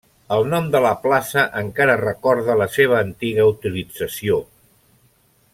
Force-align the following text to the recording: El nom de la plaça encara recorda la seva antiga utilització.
El 0.35 0.45
nom 0.53 0.69
de 0.75 0.79
la 0.85 0.93
plaça 1.03 1.43
encara 1.61 1.99
recorda 2.01 2.57
la 2.63 2.69
seva 2.79 2.99
antiga 3.03 3.49
utilització. 3.53 4.45